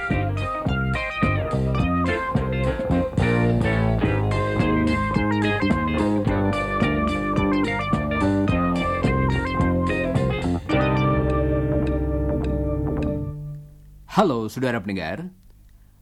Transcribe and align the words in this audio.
Halo 14.06 14.46
saudara 14.46 14.78
pendengar. 14.78 15.34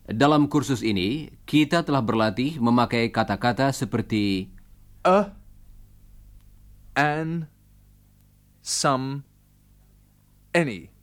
Dalam 0.06 0.46
kursus 0.46 0.86
ini, 0.86 1.34
kita 1.50 1.82
telah 1.82 1.98
berlatih 1.98 2.62
memakai 2.62 3.10
kata-kata 3.10 3.74
seperti 3.74 4.46
a, 5.02 5.34
an, 6.94 7.50
some, 8.62 9.26
any. 10.54 10.94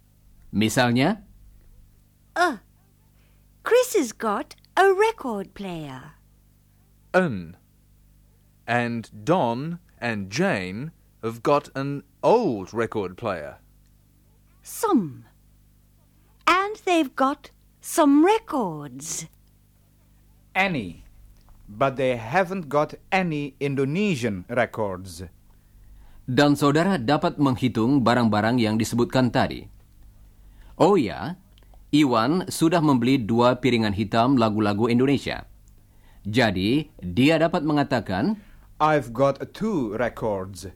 misalnya 0.53 1.19
Uh, 2.35 2.57
Chris 3.61 3.93
has 3.93 4.11
got 4.11 4.55
a 4.75 4.91
record 4.91 5.53
player. 5.53 6.17
An. 7.13 7.57
And 8.65 9.09
Don 9.23 9.77
and 10.01 10.31
Jane 10.31 10.91
have 11.21 11.43
got 11.43 11.69
an 11.75 12.01
old 12.23 12.73
record 12.73 13.17
player. 13.17 13.61
Some. 14.63 15.25
And 16.47 16.81
they've 16.85 17.13
got 17.15 17.52
some 17.83 18.23
records. 18.23 19.27
Any. 20.55 21.03
But 21.67 21.99
they 21.99 22.15
haven't 22.15 22.71
got 22.71 22.95
any 23.11 23.59
Indonesian 23.59 24.47
records. 24.47 25.27
dan 26.23 26.55
saudara 26.55 26.95
dapat 26.95 27.35
menghitung 27.35 27.99
barang-barang 27.99 28.55
yang 28.55 28.79
disebutkan 28.79 29.27
tadi. 29.27 29.67
Oh 30.79 30.95
ya, 30.95 31.35
Iwan 31.91 32.47
sudah 32.47 32.79
membeli 32.79 33.19
dua 33.19 33.59
piringan 33.59 33.93
hitam 33.93 34.39
lagu-lagu 34.39 34.87
Indonesia. 34.87 35.45
Jadi, 36.23 36.87
dia 37.03 37.35
dapat 37.35 37.67
mengatakan, 37.67 38.39
I've 38.79 39.11
got 39.11 39.43
two 39.51 39.93
records. 39.99 40.71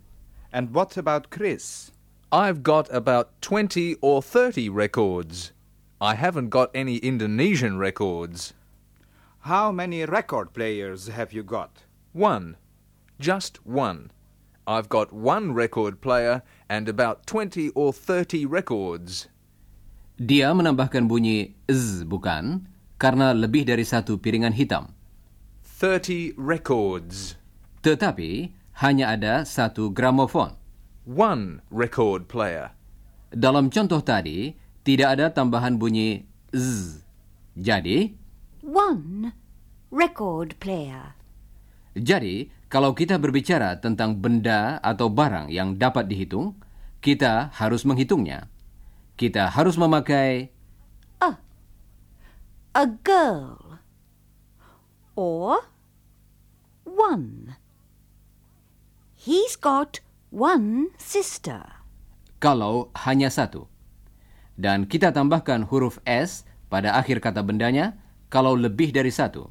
And 0.51 0.75
what 0.75 0.99
about 0.99 1.31
Chris? 1.31 1.95
I've 2.27 2.59
got 2.59 2.91
about 2.91 3.31
20 3.39 4.03
or 4.03 4.19
30 4.19 4.67
records. 4.67 5.55
I 5.99 6.15
haven't 6.15 6.49
got 6.49 6.69
any 6.73 6.97
Indonesian 6.97 7.77
records. 7.77 8.53
How 9.41 9.71
many 9.71 10.05
record 10.05 10.53
players 10.53 11.07
have 11.07 11.33
you 11.33 11.43
got? 11.43 11.83
One. 12.13 12.57
Just 13.19 13.65
one. 13.65 14.11
I've 14.67 14.89
got 14.89 15.13
one 15.13 15.53
record 15.53 16.01
player 16.01 16.43
and 16.69 16.89
about 16.89 17.25
20 17.25 17.69
or 17.73 17.93
30 17.93 18.45
records. 18.45 19.27
dia 20.17 20.49
menambahkan 20.49 21.05
bunyi 21.05 21.53
z 21.69 22.01
bukan, 22.01 22.65
karena 22.97 23.37
lebih 23.37 23.69
dari 23.69 23.85
satu 23.85 24.17
piringan 24.17 24.49
hitam. 24.57 24.97
30 25.61 26.33
records. 26.41 27.37
Tetapi, 27.85 28.49
hanya 28.81 29.13
ada 29.13 29.45
satu 29.45 29.93
gramofon. 29.93 30.57
One 31.05 31.61
record 31.69 32.25
player. 32.25 32.73
Dalam 33.29 33.69
contoh 33.69 34.01
tadi, 34.01 34.57
tidak 34.87 35.19
ada 35.19 35.27
tambahan 35.35 35.75
bunyi 35.75 36.23
z. 36.55 37.03
Jadi, 37.59 38.15
One 38.63 39.35
record 39.91 40.55
player. 40.63 41.19
Jadi, 41.91 42.47
kalau 42.71 42.95
kita 42.95 43.19
berbicara 43.19 43.83
tentang 43.83 44.15
benda 44.15 44.79
atau 44.79 45.11
barang 45.11 45.51
yang 45.51 45.75
dapat 45.75 46.07
dihitung, 46.07 46.55
kita 47.03 47.51
harus 47.51 47.83
menghitungnya. 47.83 48.47
Kita 49.19 49.51
harus 49.51 49.75
memakai 49.75 50.55
A 52.77 52.85
girl. 52.85 53.81
Or 55.17 55.73
one. 56.85 57.57
He's 59.17 59.57
got 59.57 59.97
one 60.29 60.93
sister. 61.01 61.81
kalau 62.37 62.93
hanya 62.93 63.33
satu. 63.33 63.65
Dan 64.57 64.89
kita 64.89 65.13
tambahkan 65.13 65.69
huruf 65.69 66.01
S 66.03 66.41
pada 66.67 66.97
akhir 66.97 67.21
kata 67.21 67.45
bendanya 67.45 67.93
kalau 68.27 68.57
lebih 68.57 68.89
dari 68.89 69.13
satu. 69.13 69.47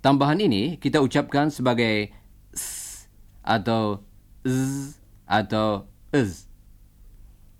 Tambahan 0.00 0.38
ini 0.38 0.78
kita 0.78 1.02
ucapkan 1.02 1.50
sebagai 1.50 2.12
s 2.54 3.08
atau 3.42 4.04
z 4.46 4.94
atau 5.26 5.88
z. 6.14 6.46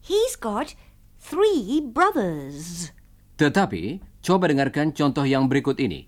He's 0.05 0.37
got 0.37 0.77
three 1.17 1.81
brothers. 1.81 2.93
Tetapi, 3.41 4.05
coba 4.21 4.53
dengarkan 4.53 4.93
contoh 4.93 5.25
yang 5.25 5.49
berikut 5.49 5.81
ini. 5.81 6.07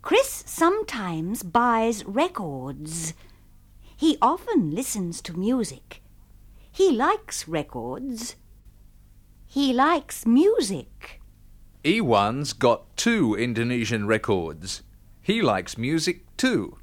Chris 0.00 0.46
sometimes 0.46 1.42
buys 1.42 2.06
records. 2.06 3.12
He 3.98 4.14
often 4.22 4.70
listens 4.70 5.18
to 5.26 5.34
music. 5.34 6.00
He 6.70 6.94
likes 6.94 7.50
records. 7.50 8.38
He 9.54 9.70
likes 9.72 10.26
music. 10.26 11.22
Ewan's 11.86 12.52
got 12.52 12.90
two 12.98 13.38
Indonesian 13.38 14.02
records. 14.02 14.82
He 15.22 15.46
likes 15.46 15.78
music 15.78 16.26
too. 16.34 16.82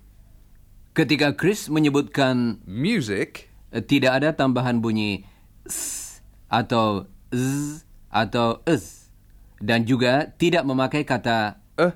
Ketika 0.96 1.36
Chris 1.36 1.68
menyebutkan 1.68 2.64
Music? 2.64 3.52
eh, 3.76 3.84
tidak 3.84 4.24
ada 4.24 4.32
tambahan 4.32 4.80
bunyi 4.80 5.28
s 5.68 6.24
atau 6.48 7.12
z 7.36 7.84
atau 8.08 8.64
z 8.64 9.12
dan 9.59 9.84
juga 9.84 10.32
tidak 10.40 10.64
memakai 10.64 11.03
kata 11.03 11.59
A 11.76 11.92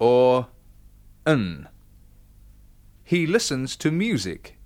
or 0.00 0.48
an. 1.28 1.68
He 3.04 3.28
listens 3.28 3.76
to 3.76 3.92
music. 3.92 4.56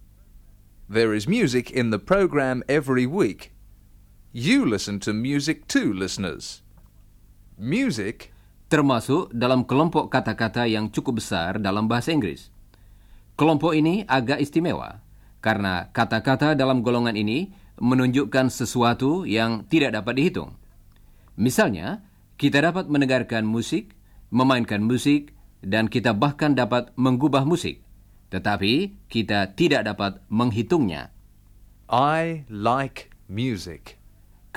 There 0.87 1.10
is 1.10 1.27
music 1.27 1.66
in 1.66 1.91
the 1.91 1.99
program 1.99 2.62
every 2.71 3.10
week. 3.10 3.58
You 4.28 4.69
listen 4.69 5.00
to 5.09 5.16
music 5.16 5.65
too, 5.72 5.89
listeners. 5.89 6.61
Music 7.56 8.28
termasuk 8.69 9.33
dalam 9.33 9.65
kelompok 9.65 10.12
kata-kata 10.12 10.69
yang 10.69 10.93
cukup 10.93 11.16
besar 11.16 11.56
dalam 11.56 11.89
bahasa 11.89 12.12
Inggris. 12.12 12.53
Kelompok 13.41 13.72
ini 13.72 14.05
agak 14.05 14.37
istimewa 14.44 15.00
karena 15.41 15.89
kata-kata 15.97 16.53
dalam 16.53 16.84
golongan 16.84 17.16
ini 17.16 17.56
menunjukkan 17.81 18.53
sesuatu 18.53 19.25
yang 19.25 19.65
tidak 19.65 19.97
dapat 19.97 20.21
dihitung. 20.21 20.53
Misalnya, 21.41 22.05
kita 22.37 22.60
dapat 22.60 22.93
mendengarkan 22.93 23.49
musik, 23.49 23.97
memainkan 24.28 24.84
musik, 24.84 25.33
dan 25.65 25.89
kita 25.89 26.12
bahkan 26.12 26.53
dapat 26.53 26.93
mengubah 27.00 27.49
musik. 27.49 27.81
Tetapi 28.28 29.09
kita 29.09 29.56
tidak 29.56 29.89
dapat 29.89 30.21
menghitungnya. 30.28 31.16
I 31.89 32.45
like 32.53 33.09
music. 33.25 33.97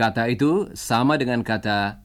Kata 0.02 0.26
itu 0.34 0.66
sama 0.74 1.14
dengan 1.14 1.46
kata 1.46 2.02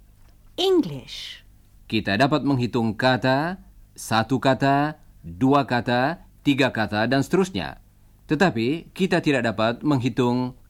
English. 0.61 1.41
kita 1.89 2.21
dapat 2.21 2.45
menghitung 2.45 2.93
kata, 2.93 3.57
satu 3.97 4.37
kata, 4.37 5.01
dua 5.25 5.65
kata, 5.65 6.21
tiga 6.45 6.77
kata, 6.77 7.09
dan 7.09 7.25
seterusnya. 7.25 7.81
Tetapi 8.29 8.93
kita 8.93 9.25
tidak 9.25 9.49
dapat 9.49 9.81
menghitung 9.81 10.61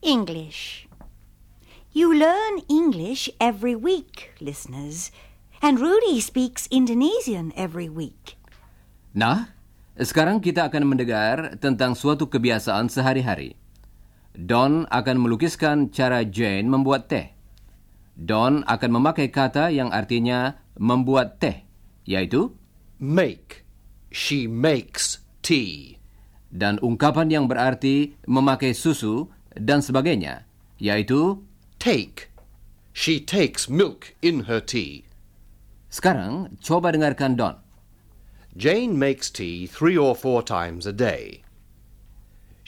English. 0.00 0.88
You 1.92 2.16
learn 2.16 2.64
English 2.72 3.28
every 3.36 3.76
week, 3.76 4.32
listeners. 4.40 5.12
And 5.60 5.76
Rudy 5.76 6.16
speaks 6.24 6.64
Indonesian 6.72 7.52
every 7.60 7.92
week. 7.92 8.40
Nah, 9.12 9.52
sekarang 10.00 10.40
kita 10.40 10.72
akan 10.72 10.96
mendengar 10.96 11.60
tentang 11.60 11.92
suatu 11.92 12.24
kebiasaan 12.24 12.88
sehari-hari. 12.88 13.60
Don 14.36 14.86
akan 14.88 15.16
melukiskan 15.18 15.90
cara 15.90 16.26
Jane 16.26 16.66
membuat 16.70 17.10
teh. 17.10 17.34
Don 18.14 18.62
akan 18.66 18.90
memakai 18.90 19.32
kata 19.32 19.72
yang 19.72 19.90
artinya 19.90 20.60
membuat 20.76 21.40
teh, 21.40 21.64
yaitu 22.04 22.52
Make. 23.00 23.64
She 24.10 24.50
makes 24.50 25.22
tea. 25.40 26.00
dan 26.50 26.82
ungkapan 26.82 27.30
yang 27.30 27.46
berarti 27.46 28.18
memakai 28.26 28.74
susu 28.74 29.30
dan 29.54 29.80
sebagainya, 29.80 30.44
yaitu 30.82 31.38
Take. 31.78 32.28
She 32.90 33.22
takes 33.22 33.70
milk 33.70 34.12
in 34.20 34.50
her 34.50 34.58
tea. 34.58 35.06
sekarang 35.90 36.54
coba 36.62 36.94
dengarkan 36.94 37.34
Don. 37.34 37.56
Jane 38.54 38.94
makes 38.98 39.30
tea 39.30 39.66
three 39.66 39.98
or 39.98 40.14
four 40.14 40.42
times 40.42 40.86
a 40.86 40.94
day. 40.94 41.42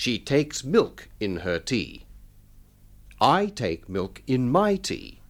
She 0.02 0.18
takes 0.18 0.66
milk 0.66 1.06
in 1.22 1.46
her 1.46 1.62
tea. 1.62 2.10
I 3.22 3.46
take 3.46 3.86
milk 3.86 4.18
in 4.26 4.50
my 4.50 4.74
tea. 4.74 5.22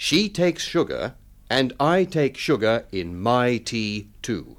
She 0.00 0.32
takes 0.32 0.64
sugar 0.64 1.20
And 1.46 1.70
I 1.78 2.02
take 2.02 2.34
sugar 2.34 2.90
in 2.90 3.14
my 3.14 3.62
tea 3.62 4.10
too. 4.18 4.58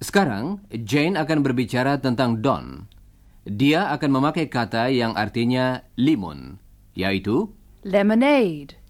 Sekarang, 0.00 0.64
Jane 0.72 1.20
akan 1.20 1.44
berbicara 1.44 2.00
tentang 2.00 2.40
Don. 2.40 2.88
Dia 3.44 3.92
akan 3.92 4.08
memakai 4.08 4.48
kata 4.48 4.88
yang 4.88 5.12
artinya 5.12 5.84
limun, 6.00 6.56
yaitu 6.96 7.52
Lemonade. 7.84 8.80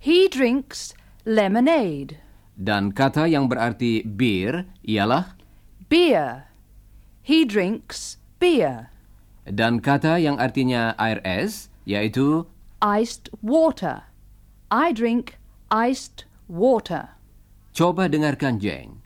He 0.00 0.28
drinks 0.32 0.96
lemonade. 1.28 2.20
dan 2.54 2.94
kata 2.94 3.26
yang 3.26 3.50
berarti 3.50 4.06
bir 4.06 4.70
ialah 4.86 5.34
Beer. 5.90 6.53
He 7.24 7.48
drinks 7.48 8.20
beer. 8.38 8.92
dan 9.48 9.80
kata 9.80 10.20
yang 10.20 10.36
artinya 10.36 10.92
air 11.00 11.24
es 11.24 11.72
yaitu 11.88 12.44
Iced 12.84 13.32
water. 13.40 14.04
I 14.68 14.92
drink 14.92 15.40
iced 15.72 16.28
water. 16.48 17.16
coba 17.72 18.12
dengarkan 18.12 18.60
Jane. 18.60 19.00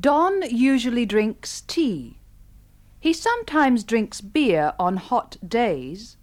Don 0.00 0.48
usually 0.48 1.04
drinks 1.04 1.60
tea. 1.68 2.16
He 3.00 3.12
sometimes 3.12 3.84
drinks 3.84 4.24
beer 4.24 4.72
on 4.80 4.96
hot 4.96 5.36
days. 5.44 6.16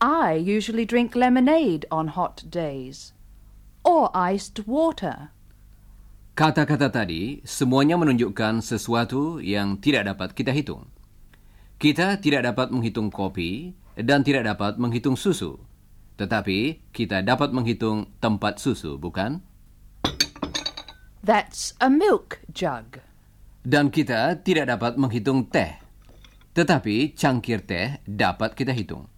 I 0.00 0.40
usually 0.40 0.88
drink 0.88 1.12
lemonade 1.12 1.84
on 1.92 2.16
hot 2.16 2.48
days. 2.48 3.12
Or 3.84 4.08
iced 4.16 4.64
water. 4.64 5.36
Kata-kata 6.38 6.88
tadi 6.88 7.42
semuanya 7.42 7.98
menunjukkan 7.98 8.62
sesuatu 8.64 9.42
yang 9.42 9.82
tidak 9.82 10.14
dapat 10.14 10.32
kita 10.32 10.54
hitung. 10.54 10.88
Kita 11.80 12.20
tidak 12.20 12.46
dapat 12.46 12.70
menghitung 12.70 13.08
kopi 13.08 13.72
dan 13.96 14.22
tidak 14.22 14.46
dapat 14.46 14.76
menghitung 14.76 15.18
susu. 15.18 15.58
Tetapi 16.20 16.92
kita 16.92 17.24
dapat 17.24 17.50
menghitung 17.56 18.12
tempat 18.20 18.60
susu, 18.60 19.00
bukan? 19.00 19.40
That's 21.24 21.76
a 21.80 21.88
milk 21.88 22.40
jug. 22.52 23.00
Dan 23.60 23.92
kita 23.92 24.40
tidak 24.40 24.72
dapat 24.72 24.96
menghitung 24.96 25.48
teh. 25.48 25.76
Tetapi 26.56 27.12
cangkir 27.12 27.64
teh 27.64 28.00
dapat 28.08 28.56
kita 28.56 28.72
hitung. 28.72 29.08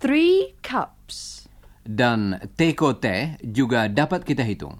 Three 0.00 0.56
cups. 0.64 1.44
Dan 1.90 2.38
teko 2.54 3.02
teh 3.02 3.34
juga 3.42 3.90
dapat 3.90 4.22
kita 4.22 4.46
hitung. 4.46 4.78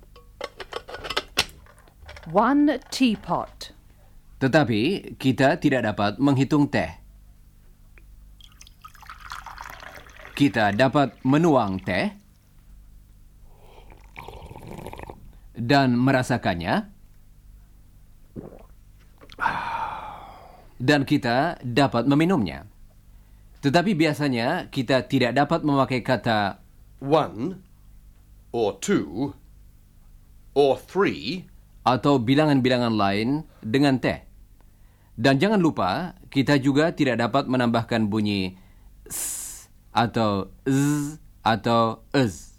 One 2.30 2.78
teapot. 2.86 3.74
Tetapi 4.38 5.12
kita 5.18 5.58
tidak 5.58 5.90
dapat 5.90 6.22
menghitung 6.22 6.70
teh. 6.70 6.86
Kita 10.38 10.70
dapat 10.70 11.18
menuang 11.26 11.82
teh 11.82 12.14
dan 15.58 15.98
merasakannya. 15.98 16.94
Dan 20.78 21.02
kita 21.02 21.58
dapat 21.60 22.06
meminumnya. 22.06 22.70
Tetapi 23.60 23.98
biasanya 23.98 24.70
kita 24.72 25.04
tidak 25.10 25.36
dapat 25.36 25.60
memakai 25.66 26.00
kata 26.00 26.59
One, 27.00 27.64
or 28.52 28.76
two, 28.76 29.32
or 30.52 30.76
three, 30.76 31.48
atau 31.84 32.20
bilangan-bilangan 32.20 32.92
lain 32.92 33.48
dengan 33.64 33.96
teh. 33.96 34.20
Dan 35.20 35.36
jangan 35.36 35.60
lupa, 35.60 36.16
kita 36.32 36.56
juga 36.60 36.92
tidak 36.96 37.20
dapat 37.20 37.44
menambahkan 37.48 38.08
bunyi 38.08 38.56
s 39.08 39.68
atau 39.92 40.48
z 40.64 41.16
atau 41.44 42.04
ez. 42.12 42.49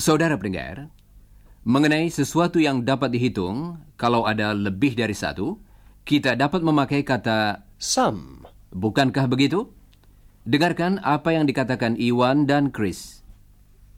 Saudara 0.00 0.32
pendengar, 0.32 0.88
mengenai 1.60 2.08
sesuatu 2.08 2.56
yang 2.56 2.88
dapat 2.88 3.12
dihitung, 3.12 3.84
kalau 4.00 4.24
ada 4.24 4.56
lebih 4.56 4.96
dari 4.96 5.12
satu, 5.12 5.60
kita 6.08 6.40
dapat 6.40 6.64
memakai 6.64 7.04
kata 7.04 7.68
some, 7.76 8.48
bukankah 8.72 9.28
begitu? 9.28 9.68
Dengarkan 10.48 11.04
apa 11.04 11.36
yang 11.36 11.44
dikatakan 11.44 12.00
Iwan 12.00 12.48
dan 12.48 12.72
Chris. 12.72 13.20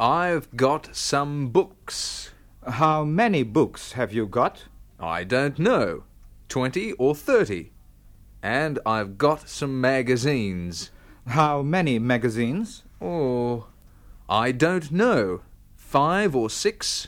I've 0.03 0.51
got 0.59 0.91
some 0.91 1.55
books. 1.55 2.35
How 2.67 3.07
many 3.07 3.47
books 3.47 3.95
have 3.95 4.11
you 4.11 4.27
got? 4.27 4.67
I 4.99 5.23
don't 5.23 5.55
know. 5.55 6.03
Twenty 6.51 6.99
or 6.99 7.15
thirty. 7.15 7.71
And 8.43 8.83
I've 8.83 9.23
got 9.23 9.47
some 9.47 9.79
magazines. 9.79 10.91
How 11.31 11.63
many 11.63 12.03
magazines? 12.03 12.83
Oh, 12.99 13.71
I 14.27 14.51
don't 14.51 14.91
know. 14.91 15.47
Five 15.93 16.33
or 16.33 16.49
six? 16.49 17.05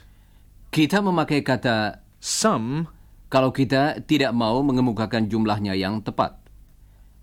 Kita 0.69 1.01
memakai 1.01 1.41
kata 1.41 2.05
Some 2.21 2.85
kalau 3.33 3.49
kita 3.49 4.05
tidak 4.05 4.37
mau 4.37 4.61
mengemukakan 4.61 5.25
jumlahnya 5.25 5.73
yang 5.73 6.05
tepat. 6.05 6.37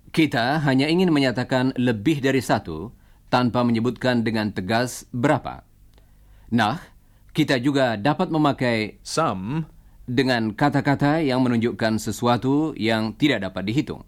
Kita 0.09 0.57
hanya 0.65 0.89
ingin 0.89 1.13
menyatakan 1.13 1.69
lebih 1.77 2.17
dari 2.17 2.41
satu 2.41 2.89
tanpa 3.29 3.61
menyebutkan 3.61 4.25
dengan 4.25 4.49
tegas 4.49 5.05
berapa. 5.13 5.61
Nah, 6.49 6.81
kita 7.29 7.61
juga 7.61 7.93
dapat 7.93 8.33
memakai 8.33 8.97
some 9.05 9.69
dengan 10.09 10.57
kata-kata 10.57 11.21
yang 11.21 11.45
menunjukkan 11.45 12.01
sesuatu 12.01 12.73
yang 12.73 13.13
tidak 13.21 13.45
dapat 13.45 13.69
dihitung. 13.69 14.01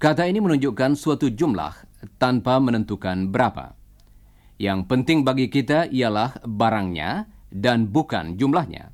Kata 0.00 0.24
ini 0.24 0.40
menunjukkan 0.40 0.96
suatu 0.96 1.28
jumlah 1.28 1.76
tanpa 2.16 2.56
menentukan 2.56 3.28
berapa. 3.28 3.77
Yang 4.58 4.90
penting 4.90 5.22
bagi 5.22 5.46
kita 5.46 5.86
ialah 5.86 6.42
barangnya 6.42 7.30
dan 7.54 7.86
bukan 7.88 8.34
jumlahnya. 8.34 8.90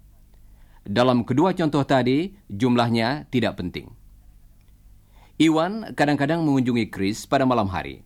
Dalam 0.85 1.25
kedua 1.25 1.57
contoh 1.57 1.81
tadi, 1.89 2.37
jumlahnya 2.53 3.33
tidak 3.33 3.57
penting. 3.57 3.89
Iwan 5.41 5.97
kadang-kadang 5.97 6.45
mengunjungi 6.45 6.93
Chris 6.93 7.25
pada 7.25 7.49
malam 7.49 7.67
hari. 7.73 8.05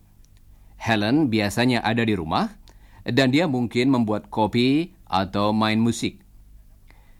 Helen 0.79 1.27
biasanya 1.27 1.83
ada 1.83 2.07
di 2.07 2.15
rumah 2.15 2.55
dan 3.03 3.35
dia 3.35 3.45
mungkin 3.45 3.91
membuat 3.91 4.31
kopi 4.31 4.95
atau 5.05 5.51
main 5.51 5.77
musik. 5.77 6.23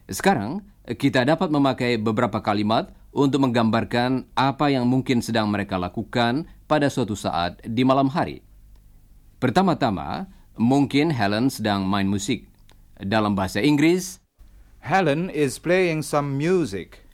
Sekarang, 0.08 0.64
kita 0.88 1.28
dapat 1.28 1.52
memakai 1.54 2.00
beberapa 2.00 2.42
kalimat 2.42 2.90
untuk 3.14 3.46
menggambarkan 3.46 4.26
apa 4.34 4.72
yang 4.74 4.90
mungkin 4.90 5.22
sedang 5.22 5.52
mereka 5.52 5.78
lakukan 5.78 6.48
pada 6.66 6.88
suatu 6.90 7.14
saat 7.14 7.62
di 7.62 7.84
malam 7.86 8.10
hari. 8.10 8.49
Pertama-tama, 9.40 10.28
mungkin 10.60 11.16
Helen 11.16 11.48
sedang 11.48 11.88
main 11.88 12.08
musik. 12.08 12.48
Dalam 13.00 13.36
bahasa 13.40 13.64
Inggris, 13.64 14.20
Helen 14.84 15.32
is 15.32 15.56
playing 15.60 16.04
some 16.04 16.36
music. 16.36 17.08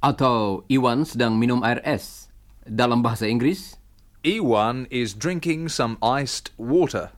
atau 0.00 0.64
Iwan 0.72 1.04
sedang 1.04 1.36
minum 1.36 1.60
air 1.60 1.84
es. 1.84 2.32
Dalam 2.64 3.04
bahasa 3.04 3.28
Inggris, 3.28 3.76
Ewan 4.24 4.88
is 4.88 5.12
drinking 5.12 5.68
some 5.68 6.00
iced 6.00 6.56
water. 6.56 7.12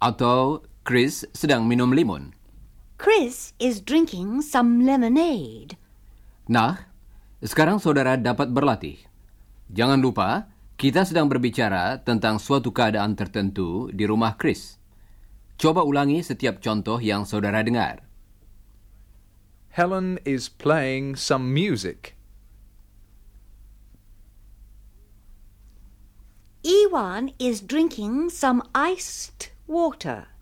atau 0.00 0.64
Chris 0.82 1.28
sedang 1.36 1.68
minum 1.68 1.92
limun. 1.92 2.32
Chris 2.96 3.52
is 3.60 3.84
drinking 3.84 4.40
some 4.40 4.84
lemonade. 4.84 5.76
Nah, 6.48 6.88
sekarang 7.44 7.80
saudara 7.80 8.16
dapat 8.16 8.48
berlatih. 8.48 8.96
Jangan 9.70 10.00
lupa, 10.00 10.49
kita 10.80 11.04
sedang 11.04 11.28
berbicara 11.28 12.00
tentang 12.00 12.40
suatu 12.40 12.72
keadaan 12.72 13.12
tertentu 13.12 13.92
di 13.92 14.08
rumah 14.08 14.40
Chris. 14.40 14.80
Coba 15.60 15.84
ulangi 15.84 16.24
setiap 16.24 16.56
contoh 16.56 16.96
yang 16.96 17.28
saudara 17.28 17.60
dengar. 17.60 18.00
Helen 19.76 20.16
is 20.24 20.48
playing 20.48 21.20
some 21.20 21.52
music. 21.52 22.16
Ewan 26.64 27.36
is 27.36 27.60
drinking 27.60 28.32
some 28.32 28.64
iced 28.72 29.52
water. 29.68 30.32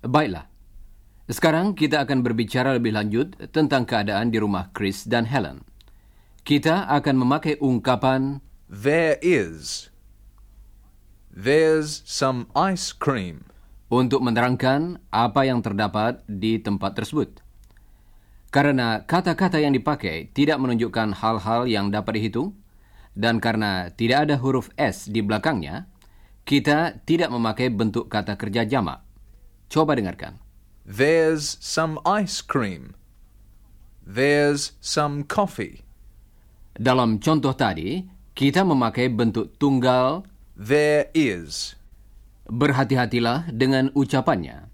Baiklah. 0.00 0.55
Sekarang 1.26 1.74
kita 1.74 2.06
akan 2.06 2.22
berbicara 2.22 2.78
lebih 2.78 2.94
lanjut 2.94 3.34
tentang 3.50 3.82
keadaan 3.82 4.30
di 4.30 4.38
rumah 4.38 4.70
Chris 4.70 5.06
dan 5.06 5.26
Helen. 5.26 5.66
Kita 6.46 6.86
akan 6.86 7.14
memakai 7.18 7.58
ungkapan 7.58 8.38
There 8.70 9.18
is. 9.22 9.90
There's 11.34 12.06
some 12.06 12.46
ice 12.54 12.94
cream. 12.94 13.50
untuk 13.86 14.18
menerangkan 14.18 14.98
apa 15.14 15.46
yang 15.46 15.62
terdapat 15.62 16.22
di 16.26 16.58
tempat 16.58 16.98
tersebut. 16.98 17.38
Karena 18.50 19.04
kata-kata 19.04 19.60
yang 19.60 19.74
dipakai 19.76 20.32
tidak 20.32 20.58
menunjukkan 20.58 21.14
hal-hal 21.22 21.68
yang 21.68 21.92
dapat 21.92 22.18
dihitung, 22.18 22.56
dan 23.16 23.38
karena 23.38 23.92
tidak 23.94 24.28
ada 24.28 24.36
huruf 24.40 24.72
S 24.76 25.08
di 25.08 25.20
belakangnya, 25.20 25.88
kita 26.46 27.02
tidak 27.04 27.30
memakai 27.30 27.70
bentuk 27.70 28.06
kata 28.10 28.38
kerja 28.38 28.64
jamak. 28.64 29.02
Coba 29.66 29.98
dengarkan. 29.98 30.38
There's 30.86 31.58
some 31.58 31.98
ice 32.06 32.38
cream. 32.38 32.94
There's 34.06 34.78
some 34.78 35.26
coffee. 35.26 35.82
Dalam 36.78 37.18
contoh 37.18 37.58
tadi, 37.58 38.06
kita 38.38 38.62
memakai 38.62 39.10
bentuk 39.10 39.58
tunggal. 39.58 40.22
There 40.54 41.10
is. 41.10 41.74
Berhati-hatilah 42.46 43.50
dengan 43.50 43.90
ucapannya. 43.98 44.70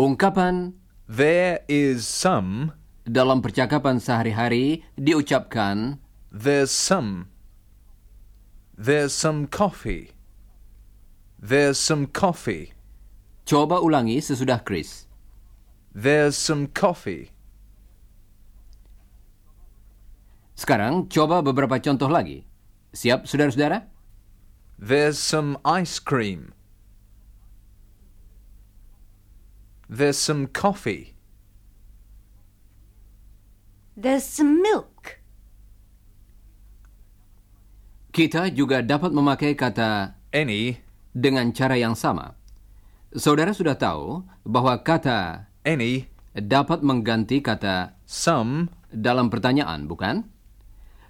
Ungkapan 0.00 0.72
There 1.04 1.60
is 1.68 2.08
some. 2.08 2.72
dalam 3.08 3.40
percakapan 3.40 3.96
sehari-hari 3.96 4.84
diucapkan 5.00 5.96
There's 6.28 6.68
some. 6.68 7.32
There's 8.76 9.16
some 9.16 9.48
coffee. 9.48 10.12
There's 11.40 11.80
some 11.80 12.04
coffee. 12.12 12.76
Coba 13.48 13.80
ulangi 13.80 14.20
sesudah 14.20 14.60
Chris. 14.60 15.07
There's 15.98 16.38
some 16.38 16.70
coffee. 16.70 17.34
Sekarang 20.54 21.10
coba 21.10 21.42
beberapa 21.42 21.74
contoh 21.82 22.06
lagi. 22.06 22.46
Siap, 22.94 23.26
saudara-saudara? 23.26 23.90
There's 24.78 25.18
some 25.18 25.58
ice 25.66 25.98
cream. 25.98 26.54
There's 29.90 30.14
some 30.14 30.46
coffee. 30.46 31.18
There's 33.98 34.22
some 34.22 34.62
milk. 34.62 35.18
Kita 38.14 38.54
juga 38.54 38.86
dapat 38.86 39.10
memakai 39.10 39.58
kata 39.58 40.14
Any. 40.30 40.78
dengan 41.10 41.50
cara 41.50 41.74
yang 41.74 41.98
sama. 41.98 42.38
Saudara 43.18 43.50
sudah 43.50 43.74
tahu 43.74 44.22
bahwa 44.46 44.78
kata 44.78 45.47
Any. 45.66 46.10
dapat 46.38 46.86
mengganti 46.86 47.42
kata 47.42 47.98
Some. 48.06 48.70
dalam 48.88 49.28
pertanyaan, 49.28 49.84
bukan? 49.84 50.24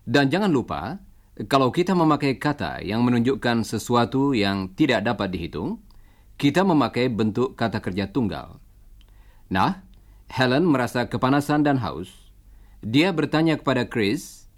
Dan 0.02 0.32
jangan 0.32 0.50
lupa, 0.50 0.98
kalau 1.46 1.70
kita 1.70 1.94
memakai 1.94 2.34
kata 2.34 2.82
yang 2.82 3.06
menunjukkan 3.06 3.62
sesuatu 3.62 4.34
yang 4.34 4.74
tidak 4.74 5.06
dapat 5.06 5.30
dihitung, 5.30 5.78
kita 6.34 6.66
memakai 6.66 7.06
bentuk 7.06 7.54
kata 7.54 7.78
kerja 7.78 8.10
tunggal. 8.10 8.58
Nah, 9.46 9.86
Helen 10.26 10.66
merasa 10.66 11.06
kepanasan 11.06 11.62
dan 11.62 11.78
haus. 11.78 12.10
Dia 12.82 13.14
bertanya 13.14 13.58
kepada 13.58 13.86
Chris, 13.86 14.50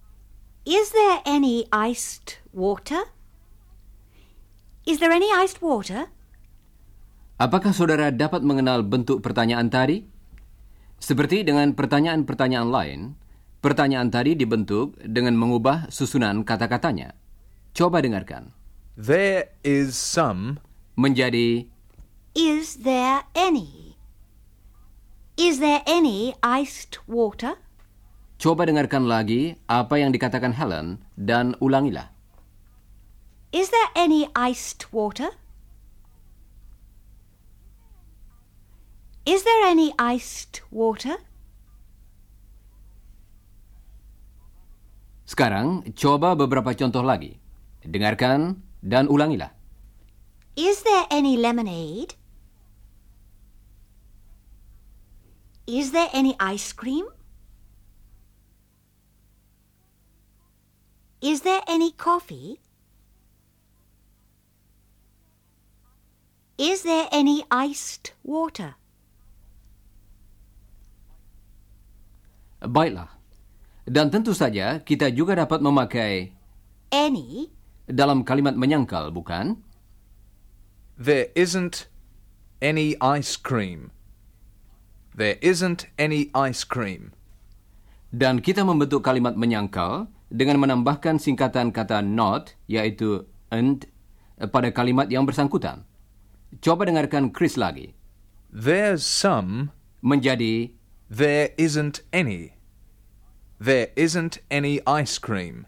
Is 0.64 0.92
there 0.92 1.20
any 1.25 1.64
iced 1.73 2.40
water? 2.52 3.09
Is 4.85 5.00
there 5.00 5.12
any 5.12 5.28
iced 5.32 5.61
water? 5.61 6.12
Apakah 7.40 7.73
saudara 7.73 8.12
dapat 8.12 8.44
mengenal 8.44 8.85
bentuk 8.85 9.25
pertanyaan 9.25 9.73
tadi? 9.73 10.04
Seperti 11.00 11.40
dengan 11.40 11.73
pertanyaan-pertanyaan 11.73 12.68
lain, 12.68 13.00
pertanyaan 13.64 14.12
tadi 14.12 14.37
dibentuk 14.37 15.00
dengan 15.00 15.32
mengubah 15.40 15.88
susunan 15.88 16.44
kata-katanya. 16.44 17.16
Coba 17.73 18.04
dengarkan. 18.04 18.52
There 19.00 19.56
is 19.64 19.97
some. 19.97 20.61
Menjadi 21.00 21.64
Is 22.37 22.85
there 22.85 23.25
any? 23.32 23.97
Is 25.40 25.56
there 25.64 25.80
any 25.88 26.37
iced 26.44 27.00
water? 27.09 27.56
Coba 28.37 28.68
dengarkan 28.68 29.09
lagi 29.09 29.56
apa 29.64 29.97
yang 29.97 30.12
dikatakan 30.12 30.52
Helen 30.52 31.00
dan 31.16 31.56
ulangilah. 31.64 32.12
Is 33.56 33.73
there 33.73 33.88
any 33.97 34.28
iced 34.37 34.92
water? 34.92 35.39
Is 39.28 39.44
there 39.44 39.68
any 39.68 39.92
iced 40.00 40.64
water? 40.72 41.20
Sekarang 45.28 45.84
coba 45.94 46.34
beberapa 46.34 46.72
contoh 46.74 47.04
lagi. 47.04 47.36
Dengarkan 47.84 48.64
dan 48.80 49.06
ulangilah. 49.06 49.52
Is 50.56 50.82
there 50.82 51.06
any 51.12 51.36
lemonade? 51.36 52.16
Is 55.70 55.92
there 55.94 56.10
any 56.10 56.34
ice 56.40 56.74
cream? 56.74 57.06
Is 61.22 61.46
there 61.46 61.62
any 61.68 61.92
coffee? 61.92 62.58
Is 66.58 66.82
there 66.82 67.06
any 67.12 67.44
iced 67.52 68.16
water? 68.24 68.79
Baiklah. 72.60 73.08
Dan 73.88 74.12
tentu 74.12 74.36
saja 74.36 74.84
kita 74.84 75.08
juga 75.10 75.34
dapat 75.34 75.64
memakai 75.64 76.36
Any? 76.92 77.48
dalam 77.90 78.22
kalimat 78.22 78.54
menyangkal, 78.54 79.10
bukan? 79.10 79.58
There 81.00 81.32
isn't 81.34 81.90
any 82.62 82.94
ice 83.00 83.34
cream. 83.34 83.90
There 85.16 85.40
isn't 85.42 85.90
any 85.98 86.30
ice 86.36 86.62
cream. 86.62 87.16
Dan 88.10 88.42
kita 88.42 88.62
membentuk 88.62 89.02
kalimat 89.02 89.34
menyangkal 89.34 90.10
dengan 90.30 90.62
menambahkan 90.62 91.18
singkatan 91.18 91.74
kata 91.74 92.02
not, 92.02 92.54
yaitu 92.70 93.26
and, 93.50 93.86
pada 94.38 94.70
kalimat 94.70 95.10
yang 95.10 95.26
bersangkutan. 95.26 95.86
Coba 96.62 96.86
dengarkan 96.86 97.30
Chris 97.30 97.54
lagi. 97.54 97.94
There's 98.50 99.06
some. 99.06 99.74
Menjadi 100.00 100.74
There 101.10 101.50
isn't 101.58 102.06
any. 102.14 102.54
There 103.58 103.90
isn't 103.98 104.38
any 104.46 104.78
ice 104.86 105.18
cream. 105.18 105.66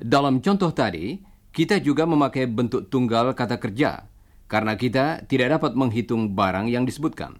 Dalam 0.00 0.40
contoh 0.40 0.72
tadi, 0.72 1.20
kita 1.52 1.76
juga 1.76 2.08
memakai 2.08 2.48
bentuk 2.48 2.88
tunggal 2.88 3.36
kata 3.36 3.60
kerja 3.60 4.08
karena 4.48 4.80
kita 4.80 5.28
tidak 5.28 5.60
dapat 5.60 5.76
menghitung 5.76 6.32
barang 6.32 6.72
yang 6.72 6.88
disebutkan. 6.88 7.36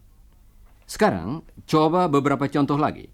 Sekarang, 0.85 1.41
coba 1.65 2.05
beberapa 2.05 2.45
contoh 2.53 2.77
lagi. 2.77 3.09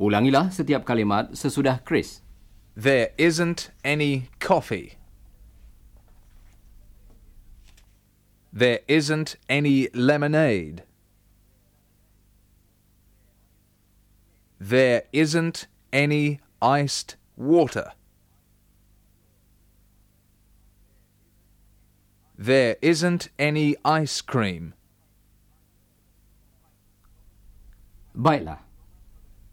Ulangilah 0.00 0.48
setiap 0.48 0.88
kalimat 0.88 1.36
sesudah 1.36 1.84
Chris. 1.84 2.24
There 2.72 3.12
isn't 3.20 3.68
any 3.84 4.32
coffee. 4.40 4.96
There 8.48 8.80
isn't 8.88 9.36
any 9.44 9.92
lemonade. 9.92 10.88
There 14.60 15.08
isn't 15.08 15.72
any 15.88 16.44
iced 16.60 17.16
water. 17.40 17.96
There 22.36 22.76
isn't 22.84 23.32
any 23.40 23.76
ice 23.84 24.20
cream. 24.20 24.76
Baiklah. 28.12 28.60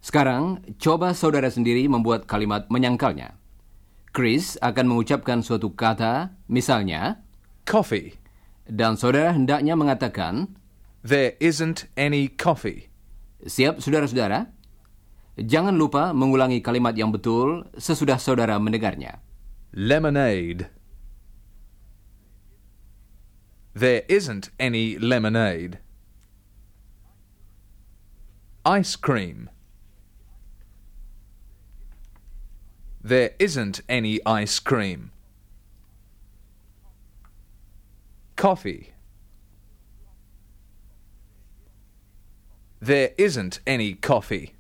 Sekarang, 0.04 0.60
coba 0.76 1.16
saudara 1.16 1.48
sendiri 1.48 1.88
membuat 1.88 2.28
kalimat 2.28 2.68
menyangkalnya. 2.68 3.40
Chris 4.12 4.60
akan 4.60 4.92
mengucapkan 4.92 5.40
suatu 5.40 5.72
kata, 5.72 6.36
misalnya, 6.52 7.24
Coffee. 7.68 8.16
dan 8.68 9.00
saudara 9.00 9.32
hendaknya 9.32 9.76
mengatakan, 9.76 10.56
There 11.04 11.40
isn't 11.40 11.88
any 11.96 12.28
coffee. 12.28 12.92
Siap, 13.44 13.80
saudara-saudara? 13.80 14.52
Jangan 15.38 15.78
lupa 15.78 16.18
mengulangi 16.18 16.66
kalimat 16.66 16.98
yang 16.98 17.14
betul 17.14 17.70
sesudah 17.78 18.18
saudara 18.18 18.58
mendengarnya. 18.58 19.22
Lemonade. 19.70 20.66
There 23.78 24.02
isn't 24.10 24.50
any 24.58 24.98
lemonade. 24.98 25.78
Ice 28.66 28.98
cream. 28.98 29.54
There 33.06 33.38
isn't 33.38 33.86
any 33.86 34.18
ice 34.26 34.58
cream. 34.58 35.14
Coffee. 38.36 38.98
There 42.82 43.14
isn't 43.22 43.62
any 43.70 43.94
coffee. 43.94 44.57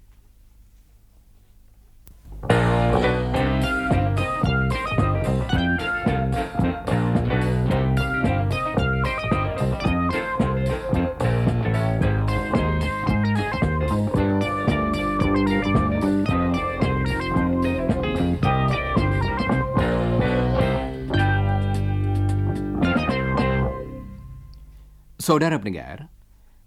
Saudara 25.27 25.59
pendengar, 25.59 26.07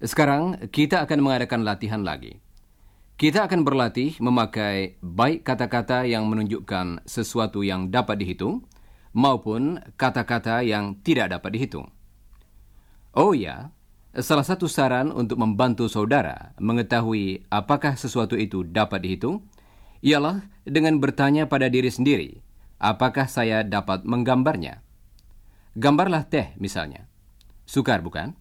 sekarang 0.05 0.69
kita 0.69 1.01
akan 1.09 1.25
mengadakan 1.25 1.65
latihan 1.65 2.05
lagi. 2.05 2.45
Kita 3.17 3.49
akan 3.49 3.65
berlatih 3.65 4.21
memakai 4.21 5.01
baik 5.01 5.49
kata-kata 5.49 6.05
yang 6.05 6.29
menunjukkan 6.29 7.09
sesuatu 7.09 7.65
yang 7.65 7.89
dapat 7.89 8.21
dihitung 8.21 8.69
maupun 9.17 9.81
kata-kata 9.97 10.61
yang 10.61 11.01
tidak 11.01 11.33
dapat 11.33 11.57
dihitung. 11.57 11.89
Oh 13.17 13.33
ya, 13.33 13.73
salah 14.13 14.45
satu 14.45 14.69
saran 14.69 15.09
untuk 15.09 15.41
membantu 15.41 15.89
saudara 15.89 16.53
mengetahui 16.61 17.49
apakah 17.49 17.97
sesuatu 17.97 18.37
itu 18.37 18.61
dapat 18.61 19.09
dihitung 19.09 19.41
ialah 20.05 20.45
dengan 20.69 21.01
bertanya 21.01 21.49
pada 21.49 21.73
diri 21.73 21.89
sendiri, 21.89 22.45
apakah 22.77 23.25
saya 23.25 23.65
dapat 23.65 24.05
menggambarnya? 24.05 24.85
Gambarlah 25.81 26.29
teh 26.29 26.53
misalnya. 26.61 27.09
Sukar 27.65 28.05
bukan? 28.05 28.37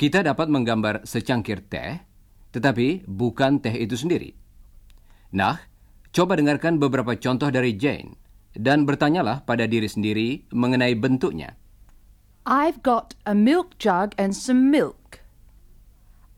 Kita 0.00 0.24
dapat 0.24 0.48
menggambar 0.48 1.04
secangkir 1.04 1.60
teh, 1.68 2.00
tetapi 2.56 3.04
bukan 3.04 3.60
teh 3.60 3.76
itu 3.84 4.00
sendiri. 4.00 4.32
Nah, 5.36 5.60
coba 6.08 6.40
dengarkan 6.40 6.80
beberapa 6.80 7.12
contoh 7.20 7.52
dari 7.52 7.76
Jane 7.76 8.16
dan 8.56 8.88
bertanyalah 8.88 9.44
pada 9.44 9.68
diri 9.68 9.84
sendiri 9.84 10.48
mengenai 10.56 10.96
bentuknya. 10.96 11.52
I've 12.48 12.80
got 12.80 13.12
a 13.28 13.36
milk 13.36 13.76
jug 13.76 14.16
and 14.16 14.32
some 14.32 14.72
milk. 14.72 15.20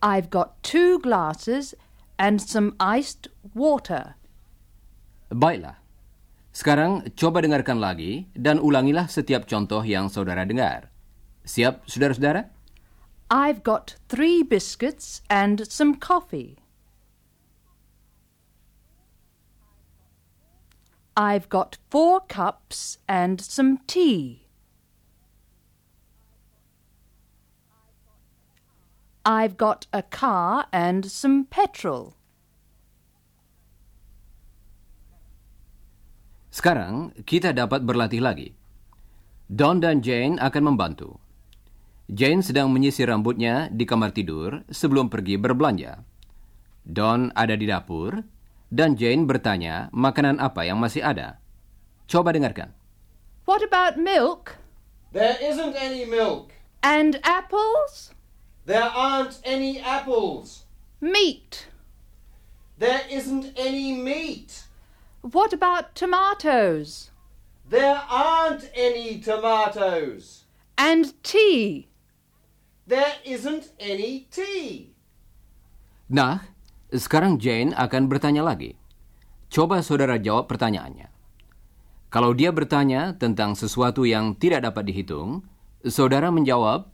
I've 0.02 0.26
got 0.26 0.58
two 0.66 0.98
glasses 0.98 1.78
and 2.18 2.42
some 2.42 2.74
iced 2.82 3.30
water. 3.54 4.18
Baiklah. 5.30 5.78
Sekarang 6.50 7.06
coba 7.14 7.46
dengarkan 7.46 7.78
lagi 7.78 8.26
dan 8.34 8.58
ulangilah 8.58 9.06
setiap 9.06 9.46
contoh 9.46 9.86
yang 9.86 10.10
saudara 10.10 10.42
dengar. 10.42 10.90
Siap, 11.46 11.86
saudara-saudara? 11.86 12.50
I've 13.32 13.64
got 13.64 13.96
three 14.12 14.42
biscuits 14.44 15.22
and 15.30 15.64
some 15.64 15.96
coffee. 15.96 16.60
I've 21.16 21.48
got 21.48 21.78
four 21.88 22.20
cups 22.20 22.98
and 23.08 23.40
some 23.40 23.80
tea. 23.88 24.44
I've 29.24 29.56
got 29.56 29.86
a 29.96 30.04
car 30.04 30.68
and 30.68 31.08
some 31.08 31.48
petrol. 31.48 32.12
Sekarang 36.52 37.16
kita 37.24 37.56
dapat 37.56 37.80
berlatih 37.88 38.20
lagi. 38.20 38.52
Don 39.48 39.80
dan 39.80 40.04
Jane 40.04 40.36
akan 40.36 40.76
membantu. 40.76 41.21
Jane 42.10 42.42
sedang 42.42 42.74
menyisir 42.74 43.06
rambutnya 43.06 43.70
di 43.70 43.86
kamar 43.86 44.10
tidur 44.10 44.66
sebelum 44.66 45.06
pergi 45.06 45.38
berbelanja. 45.38 46.02
Don 46.82 47.30
ada 47.38 47.54
di 47.54 47.70
dapur 47.70 48.26
dan 48.74 48.98
Jane 48.98 49.22
bertanya 49.22 49.86
makanan 49.94 50.42
apa 50.42 50.66
yang 50.66 50.82
masih 50.82 51.04
ada. 51.06 51.38
Coba 52.10 52.34
dengarkan. 52.34 52.74
What 53.46 53.62
about 53.62 54.00
milk? 54.00 54.58
There 55.14 55.38
isn't 55.38 55.78
any 55.78 56.02
milk. 56.02 56.50
And 56.82 57.22
apples? 57.22 58.10
There 58.66 58.90
aren't 58.90 59.38
any 59.44 59.78
apples. 59.78 60.66
Meat? 60.98 61.68
There 62.78 63.06
isn't 63.06 63.54
any 63.54 63.94
meat. 63.94 64.66
What 65.22 65.52
about 65.54 65.94
tomatoes? 65.94 67.10
There 67.68 68.02
aren't 68.10 68.70
any 68.74 69.20
tomatoes. 69.22 70.44
And 70.74 71.14
tea? 71.22 71.91
There 72.82 73.22
isn't 73.22 73.70
any 73.78 74.26
tea. 74.26 74.94
Nah, 76.10 76.42
sekarang 76.90 77.38
Jane 77.38 77.72
akan 77.72 78.10
bertanya 78.10 78.42
lagi. 78.42 78.74
Coba 79.52 79.84
saudara 79.84 80.18
jawab 80.18 80.50
pertanyaannya. 80.50 81.08
Kalau 82.12 82.36
dia 82.36 82.52
bertanya 82.52 83.16
tentang 83.16 83.56
sesuatu 83.56 84.04
yang 84.04 84.36
tidak 84.36 84.68
dapat 84.68 84.90
dihitung, 84.90 85.46
saudara 85.86 86.28
menjawab, 86.28 86.90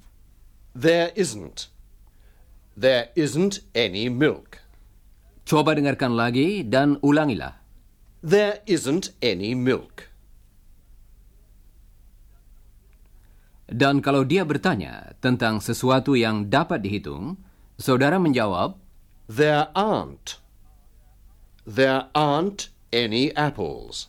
There 0.79 1.11
isn't. 1.19 1.73
There 2.79 3.11
isn't 3.19 3.67
any 3.75 4.07
milk. 4.07 4.63
coba 5.49 5.73
dengarkan 5.73 6.13
lagi 6.13 6.61
dan 6.61 7.01
ulangilah. 7.01 7.57
There 8.21 8.61
isn't 8.69 9.17
any 9.25 9.57
milk. 9.57 10.08
Dan 13.69 14.01
kalau 14.01 14.25
dia 14.25 14.49
bertanya 14.49 15.13
tentang 15.21 15.61
sesuatu 15.61 16.17
yang 16.17 16.49
dapat 16.49 16.81
dihitung, 16.81 17.37
saudara 17.77 18.17
menjawab, 18.17 18.81
There 19.29 19.69
aren't. 19.77 20.41
There 21.69 22.09
aren't 22.17 22.73
any 22.89 23.29
apples. 23.37 24.09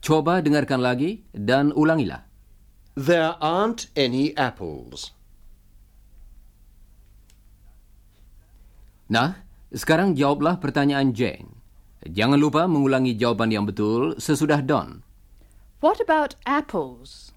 coba 0.00 0.40
dengarkan 0.40 0.80
lagi 0.80 1.22
dan 1.36 1.70
ulangilah. 1.76 2.24
There 2.96 3.36
aren't 3.38 3.88
any 3.94 4.34
apples. 4.34 5.14
Nah, 9.10 9.42
sekarang 9.70 10.16
jawablah 10.16 10.58
pertanyaan 10.58 11.12
Jane. 11.14 11.60
Jangan 12.04 12.40
lupa 12.40 12.64
mengulangi 12.64 13.12
jawaban 13.14 13.52
yang 13.52 13.68
betul 13.68 14.16
sesudah 14.16 14.64
Don. 14.64 15.04
What 15.84 16.00
about 16.00 16.36
apples? 16.48 17.29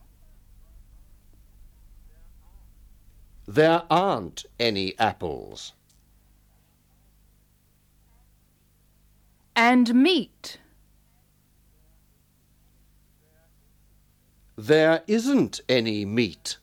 There 3.46 3.84
aren't 3.90 4.46
any 4.60 4.98
apples. 4.98 5.74
And 9.56 9.94
meat? 9.94 10.60
There 14.56 15.04
isn't 15.08 15.60
any 15.68 16.06
meat. 16.06 16.58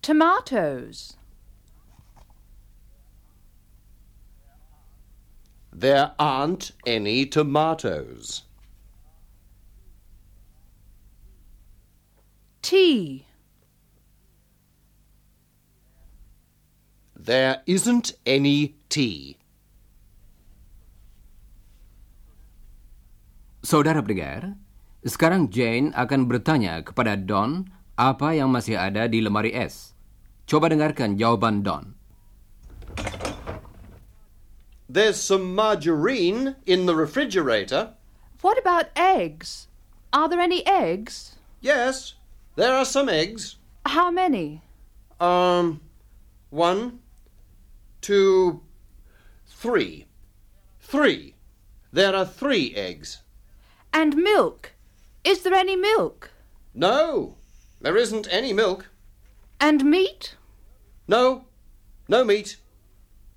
Tomatoes? 0.00 1.16
There 5.72 6.12
aren't 6.18 6.70
any 6.86 7.26
tomatoes. 7.26 8.44
Tea? 12.62 13.25
There 17.26 17.58
isn't 17.66 18.14
any 18.22 18.78
tea. 18.86 19.34
Saudara 23.66 23.98
pendengar, 23.98 24.54
sekarang 25.02 25.50
Jane 25.50 25.90
akan 25.90 26.30
bertanya 26.30 26.86
kepada 26.86 27.18
Don 27.18 27.66
apa 27.98 28.30
yang 28.30 28.54
masih 28.54 28.78
ada 28.78 29.10
di 29.10 29.18
lemari 29.18 29.50
es. 29.50 29.98
Coba 30.46 30.70
dengarkan 30.70 31.18
jawaban 31.18 31.66
Don. 31.66 31.98
There's 34.86 35.18
some 35.18 35.50
margarine 35.50 36.54
in 36.62 36.86
the 36.86 36.94
refrigerator. 36.94 37.98
What 38.38 38.54
about 38.54 38.94
eggs? 38.94 39.66
Are 40.14 40.30
there 40.30 40.38
any 40.38 40.62
eggs? 40.62 41.34
Yes, 41.58 42.14
there 42.54 42.70
are 42.70 42.86
some 42.86 43.10
eggs. 43.10 43.58
How 43.82 44.14
many? 44.14 44.62
Um, 45.18 45.82
one, 46.54 47.02
two, 48.06 48.62
three. 49.50 50.06
Three. 50.78 51.34
There 51.90 52.14
are 52.14 52.22
three 52.22 52.70
eggs. 52.78 53.26
And 53.90 54.14
milk? 54.14 54.78
Is 55.26 55.42
there 55.42 55.58
any 55.58 55.74
milk? 55.74 56.30
No, 56.70 57.34
there 57.82 57.98
isn't 57.98 58.30
any 58.30 58.54
milk. 58.54 58.86
And 59.58 59.82
meat? 59.82 60.38
No, 61.10 61.50
no 62.06 62.22
meat. 62.22 62.62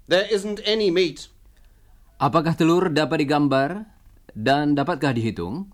There 0.05 0.29
isn't 0.29 0.61
any 0.69 0.93
meat. 0.93 1.33
Apakah 2.21 2.53
telur 2.53 2.93
dapat 2.93 3.25
digambar 3.25 3.89
dan 4.37 4.77
dapatkah 4.77 5.17
dihitung? 5.17 5.73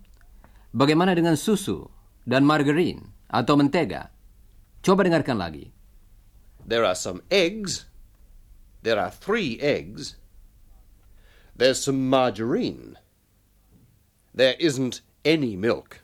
Bagaimana 0.72 1.12
dengan 1.12 1.36
susu 1.36 1.92
dan 2.24 2.48
margarin 2.48 3.12
atau 3.28 3.60
mentega? 3.60 4.08
Coba 4.80 5.04
dengarkan 5.04 5.36
lagi. 5.36 5.76
There 6.64 6.88
are 6.88 6.96
some 6.96 7.20
eggs. 7.28 7.90
There 8.86 9.00
are 9.00 9.10
three 9.10 9.60
eggs. 9.62 10.16
There's 11.56 11.82
some 11.82 12.08
margarine. 12.08 13.00
There 14.32 14.54
isn't 14.60 15.02
any 15.26 15.56
milk. 15.56 16.02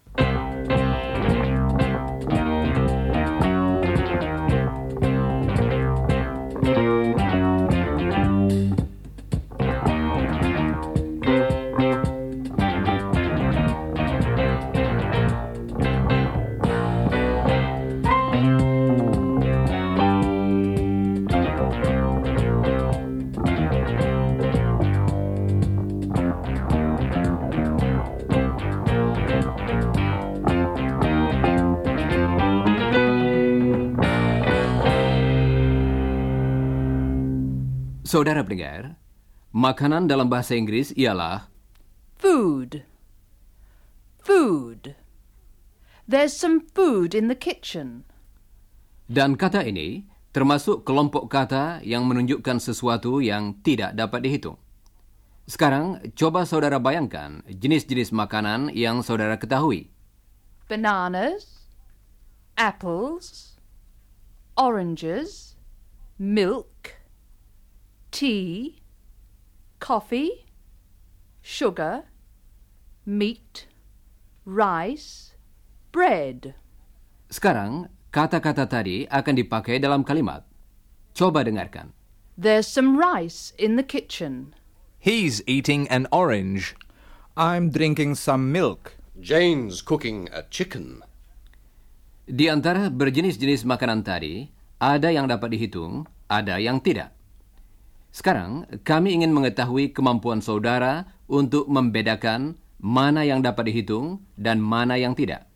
Saudara 38.01 38.41
pendengar, 38.41 38.97
makanan 39.53 40.09
dalam 40.09 40.25
bahasa 40.25 40.57
Inggris 40.57 40.89
ialah 40.97 41.53
Food. 42.17 42.81
Food. 44.21 44.97
There's 46.09 46.33
some 46.33 46.65
food 46.73 47.13
in 47.13 47.29
the 47.29 47.37
kitchen. 47.37 48.05
dan 49.11 49.35
kata 49.35 49.67
ini 49.67 50.07
termasuk 50.31 50.87
kelompok 50.87 51.27
kata 51.27 51.83
yang 51.83 52.07
menunjukkan 52.07 52.63
sesuatu 52.63 53.19
yang 53.19 53.59
tidak 53.59 53.91
dapat 53.91 54.23
dihitung. 54.23 54.55
Sekarang 55.43 55.99
coba 56.15 56.47
saudara 56.47 56.79
bayangkan 56.79 57.43
jenis-jenis 57.51 58.15
makanan 58.15 58.71
yang 58.71 59.03
saudara 59.03 59.35
ketahui. 59.35 59.91
Bananas, 60.71 61.67
apples, 62.55 63.59
oranges, 64.55 65.59
milk, 66.15 67.00
tea, 68.11 68.83
coffee, 69.79 70.45
sugar, 71.41 72.11
meat, 73.07 73.65
rice, 74.45 75.33
bread. 75.95 76.53
Sekarang 77.31 77.87
kata-kata 78.11 78.67
tadi 78.67 79.07
akan 79.07 79.33
dipakai 79.39 79.79
dalam 79.79 80.03
kalimat. 80.03 80.43
Coba 81.15 81.47
dengarkan. 81.47 81.95
There's 82.35 82.67
some 82.67 82.99
rice 82.99 83.55
in 83.55 83.79
the 83.79 83.87
kitchen. 83.87 84.55
He's 84.99 85.41
eating 85.47 85.87
an 85.89 86.05
orange. 86.11 86.75
I'm 87.39 87.71
drinking 87.71 88.19
some 88.19 88.51
milk. 88.51 88.99
Jane's 89.17 89.79
cooking 89.81 90.27
a 90.35 90.43
chicken. 90.51 91.01
Di 92.27 92.47
antara 92.47 92.91
berjenis-jenis 92.91 93.67
makanan 93.67 94.05
tadi, 94.05 94.47
ada 94.79 95.09
yang 95.11 95.27
dapat 95.27 95.51
dihitung, 95.57 96.07
ada 96.31 96.61
yang 96.61 96.79
tidak. 96.79 97.20
Sekarang, 98.11 98.67
kami 98.83 99.15
ingin 99.15 99.31
mengetahui 99.31 99.95
kemampuan 99.95 100.43
saudara 100.43 101.07
untuk 101.31 101.71
membedakan 101.71 102.59
mana 102.75 103.23
yang 103.23 103.39
dapat 103.39 103.71
dihitung 103.71 104.19
dan 104.35 104.59
mana 104.59 104.99
yang 104.99 105.15
tidak. 105.15 105.47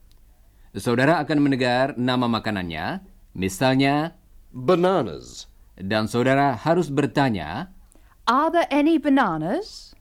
Saudara 0.75 1.19
akan 1.19 1.39
mendengar 1.43 1.95
nama 1.99 2.27
makanannya, 2.27 3.03
misalnya, 3.35 4.15
Bananas. 4.55 5.51
dan 5.75 6.07
saudara 6.07 6.55
harus 6.55 6.87
bertanya, 6.87 7.75
Are 8.23 8.47
there 8.47 8.67
any 8.71 8.95
bananas? 8.95 9.91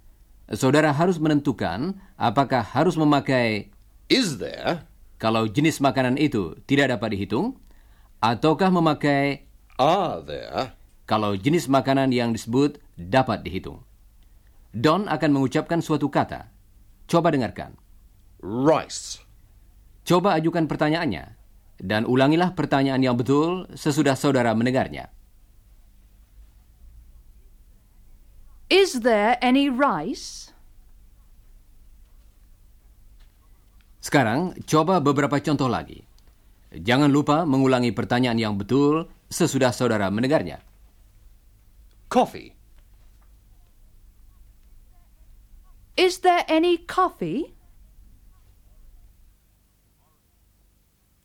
saudara 0.54 0.94
harus 0.94 1.18
menentukan 1.18 1.98
apakah 2.14 2.62
harus 2.62 2.94
memakai 2.94 3.74
Is 4.06 4.38
there? 4.38 4.86
kalau 5.18 5.50
jenis 5.50 5.82
makanan 5.82 6.14
itu 6.22 6.54
tidak 6.70 6.94
dapat 6.94 7.18
dihitung, 7.18 7.58
ataukah 8.22 8.70
memakai 8.70 9.50
Are 9.74 10.22
there? 10.22 10.78
Kalau 11.04 11.36
jenis 11.36 11.68
makanan 11.68 12.12
yang 12.12 12.32
disebut 12.32 12.80
dapat 12.96 13.44
dihitung. 13.44 13.84
Don 14.74 15.06
akan 15.06 15.30
mengucapkan 15.30 15.84
suatu 15.84 16.08
kata. 16.08 16.48
Coba 17.06 17.30
dengarkan. 17.30 17.76
Rice. 18.40 19.20
Coba 20.02 20.34
ajukan 20.40 20.64
pertanyaannya. 20.64 21.36
Dan 21.78 22.08
ulangilah 22.08 22.56
pertanyaan 22.56 23.04
yang 23.04 23.16
betul 23.20 23.68
sesudah 23.76 24.16
saudara 24.16 24.56
mendengarnya. 24.56 25.12
Is 28.72 29.04
there 29.04 29.36
any 29.44 29.68
rice? 29.68 30.50
Sekarang, 34.00 34.56
coba 34.64 35.00
beberapa 35.00 35.36
contoh 35.40 35.68
lagi. 35.68 36.04
Jangan 36.74 37.08
lupa 37.12 37.46
mengulangi 37.46 37.94
pertanyaan 37.94 38.40
yang 38.40 38.54
betul 38.58 39.06
sesudah 39.30 39.70
saudara 39.70 40.10
mendengarnya. 40.10 40.60
Coffee. 42.14 42.54
Is 45.96 46.18
there 46.18 46.44
any 46.46 46.76
coffee? 46.76 47.54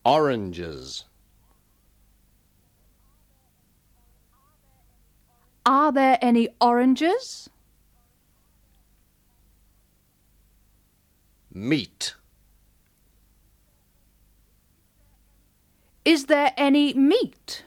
Oranges. 0.04 1.06
Are 5.64 5.92
there 5.92 6.18
any 6.24 6.50
oranges? 6.60 7.52
Meat. 11.54 12.16
Is 16.04 16.26
there 16.26 16.52
any 16.58 16.96
meat? 16.96 17.64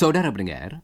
Saudara 0.00 0.32
pendengar, 0.32 0.80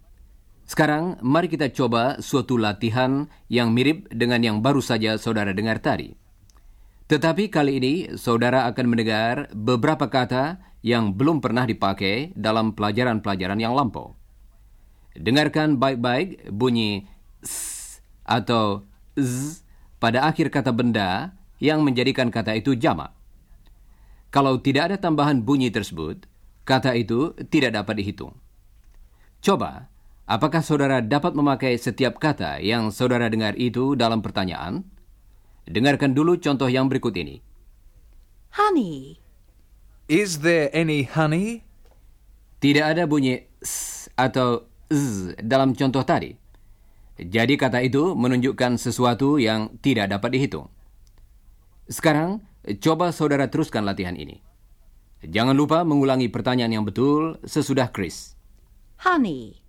sekarang 0.68 1.16
mari 1.24 1.48
kita 1.48 1.72
coba 1.72 2.20
suatu 2.20 2.61
latihan 2.61 3.24
yang 3.48 3.72
mirip 3.72 4.12
dengan 4.12 4.44
yang 4.44 4.61
baru 4.61 4.85
saja 4.85 5.16
saudara 5.16 5.57
dengar 5.57 5.81
tadi. 5.81 6.12
Tetapi 7.09 7.48
kali 7.48 7.81
ini 7.81 7.94
saudara 8.20 8.68
akan 8.68 8.85
mendengar 8.85 9.48
beberapa 9.57 10.12
kata 10.12 10.61
yang 10.85 11.16
belum 11.16 11.40
pernah 11.40 11.64
dipakai 11.64 12.37
dalam 12.37 12.76
pelajaran-pelajaran 12.76 13.57
yang 13.57 13.72
lampau. 13.72 14.12
Dengarkan 15.16 15.81
baik-baik 15.81 16.52
bunyi 16.52 17.09
s 17.40 18.05
atau 18.20 18.85
z 19.16 19.64
pada 19.96 20.29
akhir 20.29 20.52
kata 20.52 20.76
benda 20.76 21.33
yang 21.57 21.81
menjadikan 21.81 22.29
kata 22.29 22.52
itu 22.52 22.76
jamak. 22.76 23.16
Kalau 24.29 24.61
tidak 24.61 24.92
ada 24.92 24.96
tambahan 25.00 25.40
bunyi 25.40 25.72
tersebut, 25.72 26.29
kata 26.68 26.92
itu 26.92 27.33
tidak 27.48 27.81
dapat 27.81 28.05
dihitung. 28.05 28.44
Coba, 29.47 29.87
apakah 30.27 30.59
saudara 30.59 30.99
dapat 30.99 31.39
memakai 31.39 31.79
setiap 31.79 32.19
kata 32.19 32.59
yang 32.59 32.91
saudara 32.91 33.31
dengar 33.31 33.55
itu 33.55 33.95
dalam 33.95 34.19
pertanyaan? 34.19 34.83
Dengarkan 35.71 36.19
dulu 36.19 36.35
contoh 36.43 36.67
yang 36.67 36.91
berikut 36.91 37.15
ini. 37.15 37.39
Honey. 38.59 39.23
Is 40.11 40.43
there 40.43 40.67
any 40.75 41.07
honey? 41.07 41.63
Tidak 42.59 42.83
ada 42.83 43.07
bunyi 43.07 43.47
s 43.63 44.11
atau 44.19 44.67
z 44.91 45.39
dalam 45.39 45.79
contoh 45.79 46.03
tadi. 46.03 46.35
Jadi 47.15 47.55
kata 47.55 47.87
itu 47.87 48.19
menunjukkan 48.19 48.83
sesuatu 48.83 49.39
yang 49.39 49.79
tidak 49.79 50.11
dapat 50.11 50.35
dihitung. 50.35 50.67
Sekarang, 51.87 52.43
coba 52.83 53.15
saudara 53.15 53.47
teruskan 53.47 53.87
latihan 53.87 54.19
ini. 54.19 54.43
Jangan 55.23 55.55
lupa 55.55 55.87
mengulangi 55.87 56.27
pertanyaan 56.35 56.83
yang 56.83 56.85
betul 56.87 57.39
sesudah 57.47 57.95
Chris. 57.95 58.36
Honey. 58.99 59.63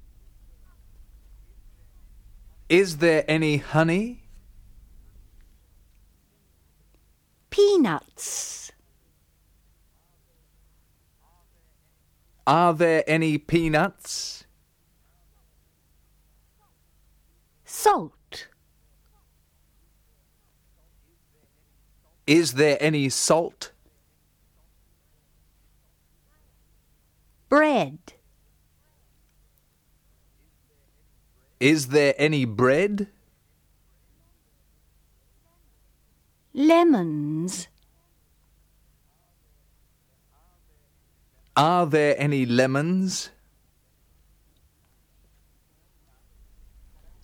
Is 2.70 2.98
there 2.98 3.24
any 3.28 3.58
honey? 3.58 4.24
Peanuts. 7.50 8.72
Are 12.46 12.74
there 12.74 13.04
any 13.08 13.38
peanuts? 13.38 14.46
Salt. 17.66 18.48
Is 22.26 22.54
there 22.54 22.78
any 22.82 23.08
salt? 23.10 23.72
Bread. 27.50 28.00
Is 31.58 31.89
there 31.89 32.13
any 32.22 32.46
bread? 32.46 33.10
Lemons. 36.54 37.70
Are 41.58 41.89
there 41.89 42.13
any 42.22 42.46
lemons? 42.46 43.34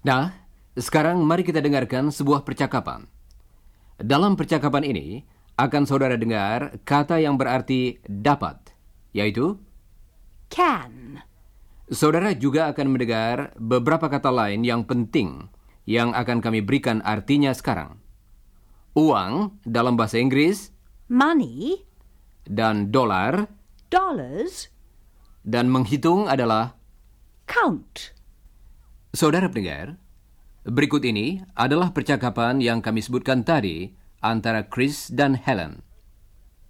Nah, 0.02 0.34
sekarang 0.74 1.22
mari 1.22 1.46
kita 1.46 1.62
dengarkan 1.62 2.10
sebuah 2.10 2.42
percakapan. 2.42 3.06
Dalam 4.02 4.34
percakapan 4.34 4.90
ini, 4.90 5.22
akan 5.54 5.86
saudara 5.86 6.18
dengar 6.18 6.82
kata 6.82 7.22
yang 7.22 7.38
berarti 7.38 8.02
dapat, 8.10 8.74
yaitu 9.14 9.62
Can. 10.50 11.22
Saudara 11.92 12.32
juga 12.32 12.72
akan 12.72 12.88
mendengar 12.96 13.52
beberapa 13.60 14.08
kata 14.08 14.32
lain 14.32 14.64
yang 14.64 14.88
penting 14.88 15.52
yang 15.84 16.16
akan 16.16 16.40
kami 16.40 16.64
berikan 16.64 17.04
artinya 17.04 17.52
sekarang. 17.52 18.00
Uang 18.96 19.58
dalam 19.66 19.98
bahasa 19.98 20.22
Inggris 20.22 20.72
Money. 21.10 21.84
dan 22.48 22.94
dolar 22.94 23.50
Dollars. 23.92 24.72
dan 25.44 25.68
menghitung 25.68 26.32
adalah 26.32 26.80
Count. 27.44 28.16
Saudara 29.14 29.52
pendengar, 29.52 30.00
berikut 30.66 31.04
ini 31.04 31.44
adalah 31.54 31.92
percakapan 31.92 32.64
yang 32.64 32.80
kami 32.80 33.04
sebutkan 33.04 33.44
tadi 33.44 33.92
antara 34.24 34.66
Chris 34.66 35.12
dan 35.12 35.36
Helen. 35.36 35.84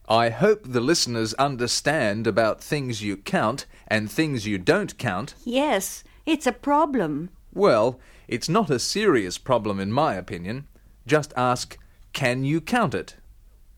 I 0.07 0.29
hope 0.29 0.63
the 0.65 0.81
listeners 0.81 1.33
understand 1.35 2.27
about 2.27 2.61
things 2.61 3.01
you 3.01 3.15
count 3.15 3.65
and 3.87 4.11
things 4.11 4.45
you 4.45 4.57
don't 4.57 4.97
count. 4.97 5.33
Yes, 5.45 6.03
it's 6.25 6.45
a 6.45 6.51
problem. 6.51 7.29
Well, 7.53 7.99
it's 8.27 8.49
not 8.49 8.69
a 8.69 8.79
serious 8.79 9.37
problem 9.37 9.79
in 9.79 9.91
my 9.91 10.15
opinion. 10.15 10.67
Just 11.07 11.33
ask, 11.37 11.77
can 12.11 12.43
you 12.43 12.59
count 12.59 12.93
it? 12.93 13.15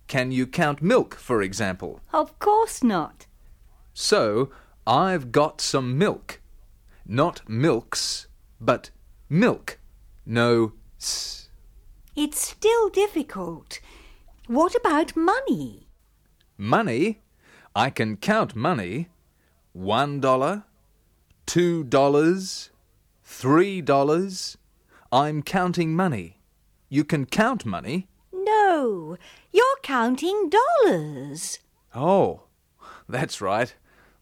Can 0.08 0.32
you 0.32 0.48
count 0.48 0.82
milk, 0.82 1.16
for 1.16 1.42
example? 1.42 2.00
Of 2.14 2.38
course 2.40 2.84
not. 2.84 3.26
So, 3.94 4.52
I've 4.86 5.32
got 5.32 5.62
some 5.62 5.98
milk. 5.98 6.42
Not 7.06 7.48
milks, 7.48 8.28
but 8.60 8.90
milk. 9.30 9.80
No 10.26 10.74
s. 11.00 11.50
It's 12.16 12.40
still 12.40 12.90
difficult. 12.90 13.80
What 14.48 14.76
about 14.76 15.16
money? 15.16 15.85
Money? 16.58 17.22
I 17.76 17.90
can 17.90 18.16
count 18.16 18.56
money. 18.56 19.10
One 19.74 20.22
dollar, 20.22 20.64
two 21.46 21.84
dollars, 21.84 22.70
three 23.24 23.82
dollars. 23.82 24.58
I'm 25.12 25.44
counting 25.44 25.94
money. 25.94 26.40
You 26.88 27.04
can 27.04 27.26
count 27.26 27.66
money. 27.66 28.08
No, 28.32 29.18
you're 29.52 29.80
counting 29.84 30.50
dollars. 30.50 31.60
Oh, 31.94 32.44
that's 33.10 33.42
right. 33.42 33.74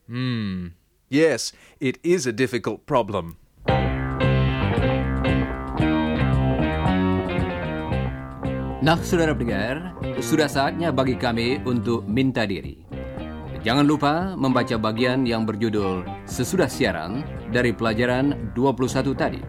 Hmm. 0.08 0.70
Yes, 1.10 1.54
it 1.80 2.00
is 2.04 2.26
a 2.26 2.34
difficult 2.34 2.88
problem. 2.88 3.38
Nah, 8.84 9.00
saudara 9.00 9.32
pendengar, 9.32 9.96
sudah 10.20 10.52
saatnya 10.52 10.92
bagi 10.92 11.16
kami 11.16 11.64
untuk 11.64 12.04
minta 12.04 12.44
diri. 12.44 12.84
Jangan 13.64 13.88
lupa 13.88 14.36
membaca 14.36 14.76
bagian 14.76 15.24
yang 15.24 15.48
berjudul 15.48 16.04
Sesudah 16.28 16.68
Siaran 16.68 17.24
dari 17.48 17.72
pelajaran 17.72 18.52
21 18.52 19.16
tadi. 19.16 19.40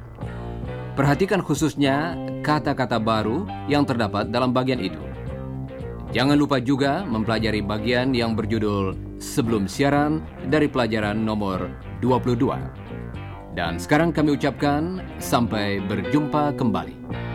Perhatikan 0.94 1.42
khususnya 1.42 2.14
kata-kata 2.46 3.02
baru 3.02 3.42
yang 3.66 3.82
terdapat 3.82 4.30
dalam 4.30 4.54
bagian 4.54 4.78
itu. 4.78 5.02
Jangan 6.14 6.38
lupa 6.38 6.62
juga 6.62 7.02
mempelajari 7.02 7.58
bagian 7.58 8.14
yang 8.14 8.38
berjudul 8.38 9.18
Sebelum 9.18 9.66
Siaran 9.66 10.22
dari 10.46 10.70
pelajaran 10.70 11.18
nomor 11.18 11.74
22. 11.98 12.38
Dan 13.58 13.82
sekarang 13.82 14.14
kami 14.14 14.38
ucapkan 14.38 15.02
sampai 15.18 15.82
berjumpa 15.82 16.54
kembali. 16.54 17.33